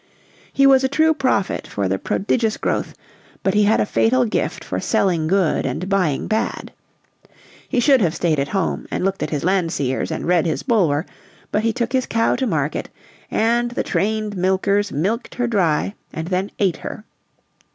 He 0.51 0.65
was 0.65 0.83
a 0.83 0.87
true 0.89 1.13
prophet 1.13 1.69
of 1.77 1.87
the 1.89 1.99
prodigious 1.99 2.57
growth, 2.57 2.95
but 3.43 3.53
he 3.53 3.65
had 3.65 3.79
a 3.79 3.85
fatal 3.85 4.25
gift 4.25 4.63
for 4.63 4.79
selling 4.79 5.27
good 5.27 5.63
and 5.63 5.87
buying 5.87 6.25
bad. 6.27 6.73
He 7.69 7.79
should 7.79 8.01
have 8.01 8.15
stayed 8.15 8.39
at 8.39 8.47
home 8.47 8.87
and 8.89 9.05
looked 9.05 9.21
at 9.21 9.29
his 9.29 9.43
Landseers 9.43 10.09
and 10.09 10.25
read 10.25 10.47
his 10.47 10.63
Bulwer, 10.63 11.05
but 11.51 11.61
he 11.61 11.71
took 11.71 11.93
his 11.93 12.07
cow 12.07 12.35
to 12.37 12.47
market, 12.47 12.89
and 13.29 13.69
the 13.69 13.83
trained 13.83 14.35
milkers 14.35 14.91
milked 14.91 15.35
her 15.35 15.45
dry 15.45 15.93
and 16.11 16.29
then 16.29 16.49
ate 16.57 16.77
her. 16.77 17.03